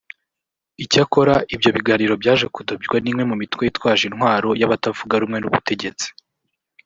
[0.83, 6.07] Icyakora ibyo biganiro byaje kudobywa n’imwe mu mitwe yitwaje intwaro y’abatavuga rumwe n’ubutegetsi